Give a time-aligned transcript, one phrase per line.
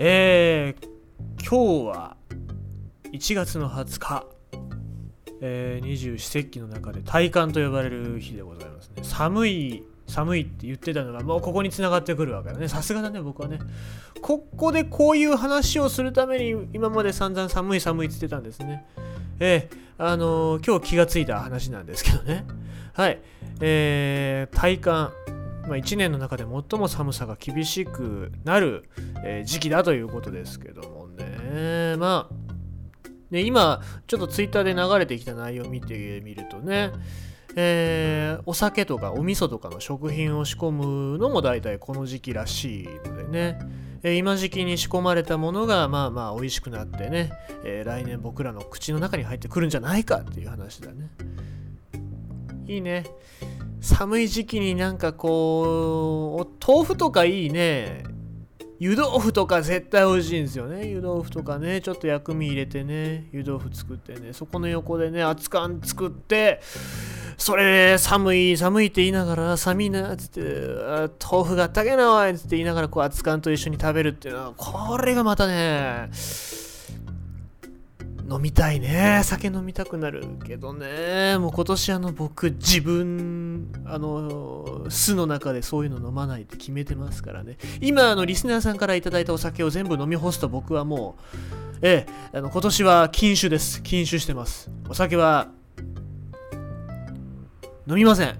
[0.00, 0.88] えー、
[1.44, 2.16] 今日は
[3.12, 4.26] 1月の20日、
[5.40, 9.02] え、二十四節気の中で体感と呼ばれる日でございますね。
[9.02, 12.68] 寒い、寒いって言ってたのが、もうここに繋がってくるわけだね。
[12.68, 13.58] さすがだね、僕はね。
[14.22, 18.86] ここでこういう話をするために、今まで散々寒い寒いって言ってたんですね。
[19.40, 22.46] えー、あのー、今日気がついた話なんですけどね。
[22.92, 23.20] はい。
[23.60, 25.12] えー、体感。
[25.68, 28.88] まあ、1年の中で最も寒さが厳しくなる、
[29.24, 31.96] え、時期だということですけどもね。
[31.98, 32.48] まあ、
[33.30, 36.92] ね、今、ちょっとツイッターで流れてきた内容を見てみるとね、
[37.56, 43.58] えー、お酒とかお味噌とかの食品を仕込むのも大体この時期らしいのでね、
[44.02, 47.32] えー、今時期に仕込まれたものがまあまあ美味しくなってね、
[47.64, 51.10] えー、来年僕らの口の中に入ってくるんじゃないかっていう話だね。
[52.66, 53.04] いいね。
[53.80, 58.02] 寒い時期になんかこう、豆腐とかいいね。
[58.80, 60.86] 湯豆腐とか絶対美味しいんですよね。
[60.86, 66.60] 湯豆腐とかね、ちょっと薬味入れてね、湯豆腐作ってね、そこの横でね、熱燗作って、
[67.36, 70.40] それで寒い寒いって言いながら、寒いなっつって、
[71.20, 76.08] 豆腐があったけなおいっつって言いながら、こう熱燗と一緒に食べるっていうのは、これがまたね、
[78.30, 79.22] 飲みたいね。
[79.24, 81.38] 酒飲みたくなるけどね。
[81.38, 87.56] もう今年あの僕自分、あの、巣の中でそういうの飲まないって決めてますからね。
[87.80, 93.82] 今あのリスナーさんから頂いたお酒を全部飲み干すと僕はもう、ええ、あの今年は禁酒です。
[93.82, 94.70] 禁酒してます。
[94.90, 95.48] お酒は
[97.88, 98.38] 飲みません。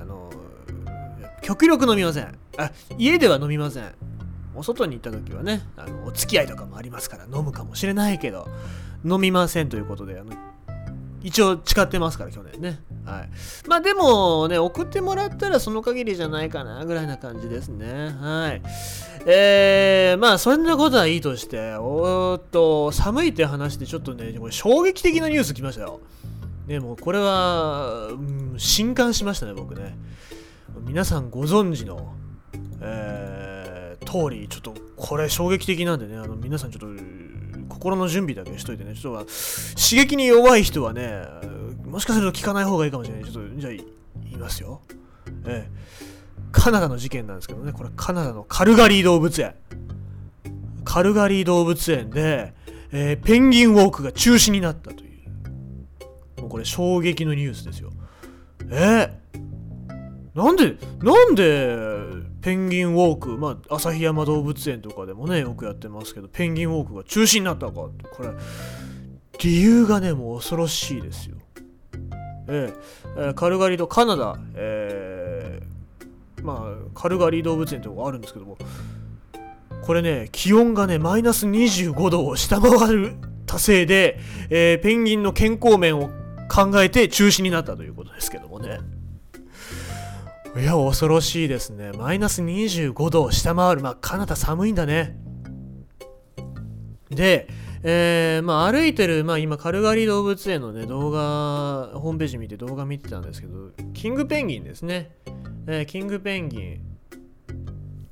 [0.00, 0.30] あの、
[1.42, 2.38] 極力飲みません。
[2.56, 3.94] あ、家では飲みません。
[4.54, 8.48] お外に行った時はねあのお付き合いとかもありますから飲むかもしれないけど
[9.04, 10.32] 飲みませんということであの
[11.24, 12.80] 一応誓ってますから去年ね。
[13.06, 13.30] はい。
[13.66, 18.14] まあでもね送ってもらったらその限りじゃないかなぐらいな感じですね。
[18.20, 18.62] はい。
[19.26, 26.00] えー、まあそんなことはいいとしておっと寒いって話でちょっとねこれ衝撃的なニュース来ましたよ。
[26.66, 29.96] ねもうこれは、うん、震撼しましたね僕ね。
[30.82, 32.12] 皆さんご存知の
[32.82, 33.53] えー
[34.14, 37.02] 通り、ちょっとこれ衝撃的なんでね、あの皆さんちょっと
[37.68, 41.22] 心の準備だけしといてね、ちょっと刺激に弱い人はね、
[41.84, 43.24] もしかすると聞かない方がいいかもしれない。
[43.24, 44.82] ちょっとじゃあ言いますよ。
[45.46, 45.70] ええ。
[46.52, 49.54] カナダの事件なんですけどね、これカナダのカルガリー動物園。
[50.84, 52.54] カルガリー動物園で、
[52.92, 55.08] えー、ペンギンウォークが中止になったとい
[56.38, 56.40] う。
[56.40, 57.90] もうこれ衝撃のニュースですよ。
[58.70, 59.10] えー、
[60.34, 61.76] なんで、なんで、
[62.42, 68.30] ペンギンウォーク、まあ、旭山動物園とかでもね、よくやってますけど、ペンギンウォークが中止になったかって、これ、
[69.38, 71.36] 理由がね、もう恐ろしいですよ。
[72.48, 72.72] え
[73.16, 78.58] えカルガリとカナダ、えー、まあ、カルガリ動物園とかあるんですけども、
[79.82, 83.14] これね、気温がね、マイナス25度を下回る
[83.46, 84.18] たせいで、
[84.50, 86.10] えー、ペンギンの健康面を
[86.48, 88.80] 考えて中止になったということですけどもね。
[90.56, 91.90] いや、恐ろしいですね。
[91.92, 93.82] マイナス25度を下回る。
[93.82, 95.16] まあ、カナダ寒いんだね。
[97.10, 97.48] で、
[97.82, 105.16] えー、まあ、歩いてる、まあ、今、カルガリ動物園のね、動画、ホームページ見て動画見てたんですけど、キングペンギンですね。
[105.66, 106.80] えー、キングペンギン、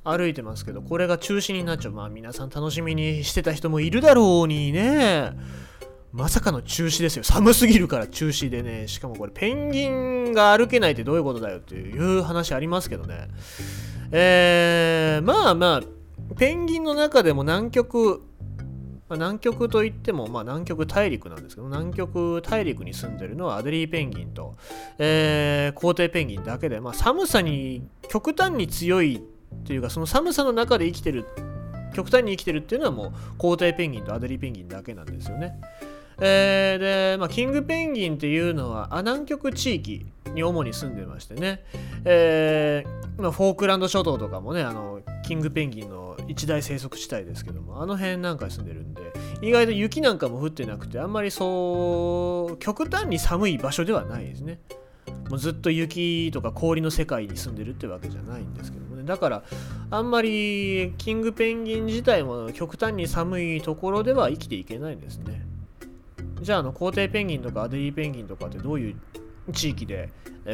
[0.03, 1.93] 歩いてますけど、これが中止になっちゃう。
[1.93, 5.31] まあ、皆さん楽しみにしてた人もいるだろうにね。
[6.13, 7.23] まさかの中止ですよ。
[7.23, 8.87] 寒すぎるから中止でね。
[8.87, 13.29] しかもこれペンギンが歩けないってどういうことだよっていう話ありますけどね。
[14.11, 15.81] えー、まあまあ、
[16.37, 18.21] ペンギンの中でも南極、
[19.09, 24.55] ま、南極といっても、まあ、南極大陸なんですけど、南極大陸に住んでるのはアデリーペンギンと、
[24.99, 29.19] えー、皇帝ペンギンだけで、まあ、寒さに極端に強いっ
[29.63, 31.25] ていうか、その寒さの中で生きてる、
[31.95, 35.59] 極端に生きてるっていうのはもう皇帝ペンギンとアデリーペンギンだけなんですよね。
[36.19, 41.63] えー、で、まあ、キングペンギンっていうのは、南極地域に主に住んでましてね、
[42.05, 49.01] えー、まあ、フォークランド諸島とかもね、あの、キングペンギンの一大生息地帯ですけども、あの辺なんかに住んでるんで、
[49.41, 54.59] 意外と雪なんかも降ってなくて、あんまりそう、極端に寒い場所ではないですね。
[55.29, 59.03] もうずっと雪とか氷の世界に住んでるってわけじゃないんですけどもね。
[59.03, 59.43] だから、
[59.89, 65.42] あんまりキングペンギン自体も極端に寒いところでは生きていけないんですね。
[66.41, 68.95] じゃああの皇帝ペンギンとかアデリーペンギンとかってどういう
[69.51, 70.09] 地域で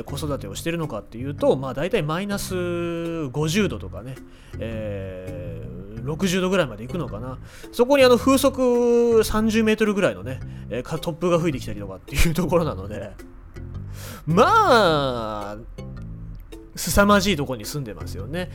[0.05, 4.15] 子育てをしてるのかっていうと、まあ大体マイナス50度とかね、
[4.59, 7.39] えー、60度ぐらいまで行くのかな。
[7.71, 10.39] そこにあの風速30メートルぐらいのね、
[10.69, 13.11] 突風が吹いてきたりとかっていうところなので、
[14.25, 15.57] まあ、
[16.79, 18.49] 凄まじいとこに住んでますよね。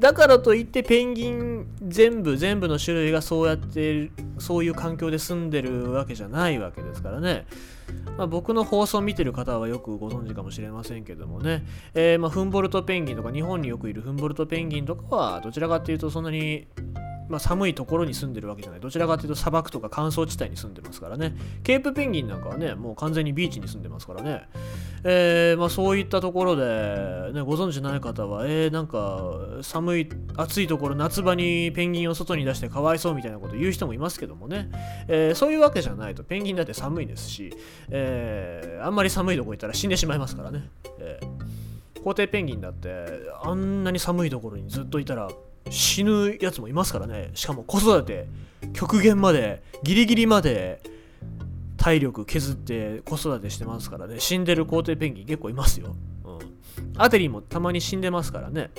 [0.00, 7.46] だからといってペンギン全部全部の種類がそうやってそういう環境で住んでるわけじゃないわけですからね。
[8.16, 11.64] まあ、僕の放送を見てる方はよくご存知かもしれませんけどもね、
[11.94, 16.66] えー、まあフンボルトペンギンとか日本によくいるフンボルトペンギンとかはどちらかというとそんなに
[17.28, 18.80] まあ、寒いところに住んでるわけじゃない。
[18.80, 21.36] どちらかというと砂漠とか乾燥地帯に住んでますからね。
[21.62, 24.48] ケープペンギンなんかはねもう完全にビーチに住んでますからね、
[25.04, 34.70] えー、まあ、そういったところで、ね、ご存知ない方はえー、なんか寒い暑いところ夏場にペンギンを外に出してかわいそうみたいなこと言う人もいますけどもね、
[35.08, 37.52] えー、そういうわけじゃないとペンギンだって寒いですし、
[37.90, 40.68] えあんまり寒いとこ行ったら死んでしまいますからね、
[40.98, 43.06] えー、皇帝ペンギンだって
[43.42, 45.28] あんなに寒いところにずっといたら
[45.70, 47.30] 死ぬやつもいますからね。
[47.34, 48.26] しかも子育て
[48.72, 50.80] 極限までギリギリまで
[51.88, 54.20] 体力削って子育てしてますからね。
[54.20, 56.38] 死んでる皇帝ペンギン結構いますよ、うん、
[56.96, 58.70] アテリーもたまに死んでますからね。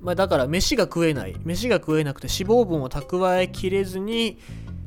[0.00, 1.36] まあ、だから飯が食えない。
[1.44, 4.38] 飯が食えなくて脂肪分を蓄えきれずに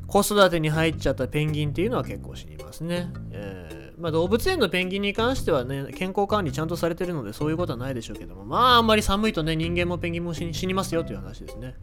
[0.08, 3.81] 子育てに入っちゃったペンギンっていうのは結構死にますね、えー。
[4.02, 11.76] まあ、動物園のペンギンに関してはね、健康管理ちゃんとされてるので、そういうことはないでしょうけども、まあ、あんまり寒いとね、人間もペンギンも死にますよという話ですね。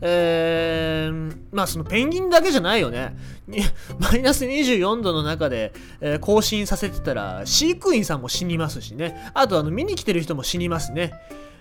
[0.00, 3.16] えー、まあ、そのペンギンだけじゃないよね。
[4.00, 9.30] マイナス24度の中で、えー、更新させてたら、飼育員さんも死にますしね。
[9.32, 11.12] あと、あの、見に来てる人も死にますね。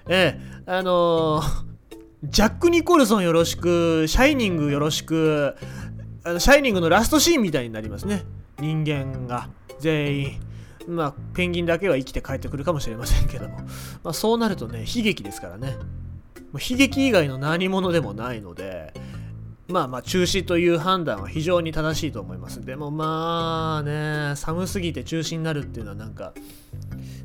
[0.08, 1.44] えー、あの
[2.24, 5.56] ジャック・ニコルソンよろしく、シャイニングよろしく、
[6.24, 8.24] あのシャイニングのラストシーンみたいになりますね。
[8.60, 9.50] 人間が。
[9.82, 10.40] 全員、
[10.88, 13.58] まあ、ペンギンだけは生きて帰ってくるかもしれませんけども、
[14.04, 15.76] まあ、そうなるとね、悲劇ですからね。
[16.52, 18.94] もう悲劇以外の何者でもないので、
[19.68, 22.64] まあまあ中止という判断は非常に正しいと思います。
[22.64, 26.34] でもまあね、寒すぎて中止になるっていうのはなんか、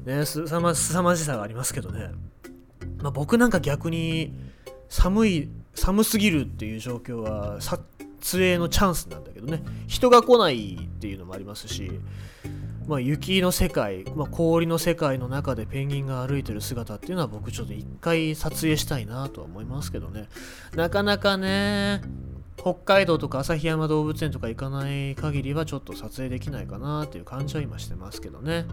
[0.04, 2.12] ね、すさま凄まじさがありますけどね。
[2.98, 4.32] まあ、僕なんか逆に
[4.88, 7.60] 寒い、寒すぎるっていう状況は
[8.26, 9.62] 撮影のチャンスなんだけどね。
[9.86, 11.92] 人が来ないっていうのもありますし、
[12.88, 20.28] まあ、雪の世界、まあ、氷の世界の中でペンギンが歩いてる姿っていうのは僕ちょっと一回撮影したいなとは思いますけどね。
[20.74, 22.02] なかなかね
[22.56, 28.66] 北海道とか旭山動物園とか行かない限りはちょっと撮影できないかなっていう感じは今してますけどね。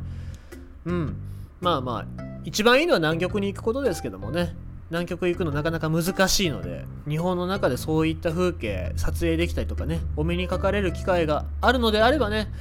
[0.85, 1.15] うん。
[1.61, 4.55] まあまあ一番いいのは南極に行くことですけどもね。
[4.93, 12.51] 南極行くのなかなか難しいので日本の中でそういった風景撮影できたりとかねお目にかかれる機会があるのであればね、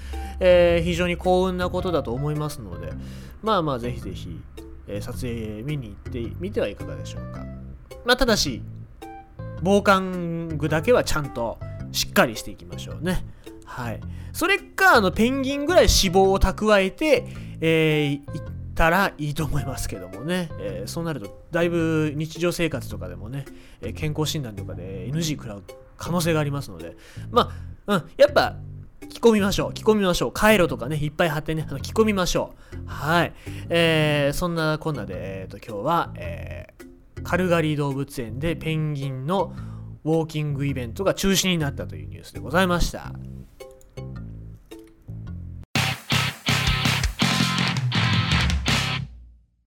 [0.40, 2.94] えー、非常に幸運なことだと思いますので
[3.42, 4.40] まあまあぜひぜひ、
[4.88, 7.44] えー、撮影見に行ってみてはいかがでしょうか。
[8.06, 8.62] まあただし
[9.60, 11.58] 防寒具だけはちゃんと
[11.92, 13.26] しっかりしていきましょうね。
[13.66, 14.00] はい。
[14.32, 17.26] それかあのペンギンぐらい脂肪を蓄えて、
[17.60, 23.44] えー、たらいいと思いますけどもね、えー、そうなるとだいぶ日常生活とかでもね、
[23.80, 25.62] えー、健康診断とかで NG 食らう
[25.96, 26.96] 可能性がありますので。
[27.30, 27.52] ま
[27.86, 28.56] あ、うん、やっぱ
[29.08, 30.32] 着込みましょう着込みましょう。
[30.32, 32.76] カイロとかねいっぱい貼ってねあの着込みましょう。
[32.86, 33.32] はい、
[33.68, 39.54] えー、そんなこんなで、えーと、今日は、えー、カルガリー動物園でペンギンの
[40.04, 43.12] ウォーキングイベントが中止になったというニュースでございました。